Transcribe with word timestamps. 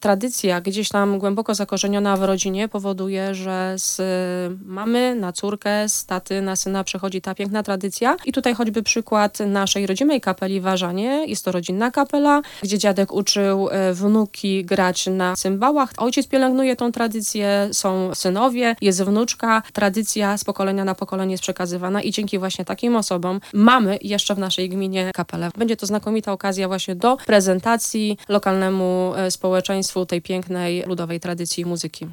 tradycja 0.00 0.60
gdzieś 0.60 0.88
tam 0.88 1.18
głęboko 1.18 1.54
zakorzeniona 1.54 2.16
w 2.16 2.22
rodzinie 2.22 2.68
powoduje, 2.68 3.34
że 3.34 3.74
z 3.76 4.00
mamy 4.66 5.14
na 5.14 5.32
córkę, 5.32 5.88
z 5.88 6.06
taty 6.06 6.42
na 6.42 6.56
syna 6.56 6.84
przechodzi 6.84 7.20
ta 7.20 7.34
piękna 7.34 7.62
tradycja. 7.62 8.16
I 8.24 8.32
tutaj 8.32 8.54
choćby 8.54 8.82
przykład 8.82 9.38
naszej 9.40 9.86
rodzimej 9.86 10.20
kapeli 10.20 10.60
Warzanie. 10.60 11.24
Jest 11.26 11.44
to 11.44 11.52
rodzinna 11.52 11.90
kapela, 11.90 12.42
gdzie 12.62 12.78
dziadek 12.78 13.12
uczył 13.12 13.68
e, 13.68 13.94
wnuki 13.94 14.64
grać 14.64 15.06
na 15.06 15.36
cymbałach. 15.36 15.92
Ojciec 15.96 16.26
pielęgnuje 16.26 16.76
tą 16.76 16.92
tradycję, 16.92 17.68
są 17.72 18.14
synowie, 18.14 18.76
jest 18.80 19.02
wnuczka. 19.02 19.62
Tradycja 19.72 20.38
z 20.38 20.44
pokolenia 20.44 20.84
na 20.84 20.94
pokolenie 20.94 21.32
jest 21.32 21.42
przekazywana 21.42 22.02
i 22.02 22.10
dzięki 22.10 22.38
właśnie 22.38 22.64
takim 22.64 22.96
osobom 22.96 23.40
mamy 23.52 23.98
jeszcze 24.02 24.34
w 24.34 24.38
naszej 24.38 24.68
gminie 24.68 25.10
kapelę. 25.14 25.50
Będzie 25.58 25.76
to 25.76 25.86
znakomita 25.86 26.32
okazja 26.32 26.68
właśnie 26.68 26.94
do 26.94 27.16
prezentacji 27.16 28.18
lokalnemu 28.28 29.12
e, 29.16 29.30
społeczeństwu 29.90 30.06
tej 30.06 30.22
pięknej 30.22 30.82
ludowej 30.82 31.20
tradycji 31.20 31.64
muzyki. 31.64 32.06